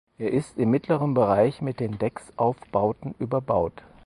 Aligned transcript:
Es 0.17 0.31
ist 0.33 0.57
im 0.57 0.71
mittleren 0.71 1.13
Bereich 1.13 1.61
mit 1.61 1.79
den 1.79 1.99
Decksaufbauten 1.99 3.13
überbaut. 3.19 3.83